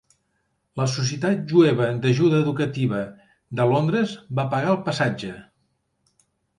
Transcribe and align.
La 0.79 0.87
Societat 0.93 1.43
Jueva 1.51 1.91
d'Ajuda 2.07 2.41
Educativa 2.47 3.05
de 3.61 3.71
Londres 3.75 4.19
va 4.41 4.51
pagar 4.57 4.77
el 4.77 4.83
passatge. 4.91 5.35